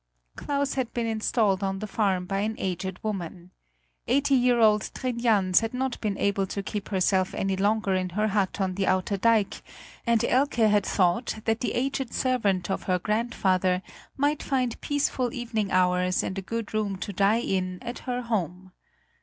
[0.35, 3.51] Claus had been installed on the farm by an aged woman.
[4.07, 8.09] Eighty year old Trin Jans had not been able to keep herself any longer in
[8.17, 9.61] her hut on the outer dike;
[10.07, 13.83] and Elke had thought that the aged servant of her grandfather
[14.17, 18.71] might find peaceful evening hours and a good room to die in at her home.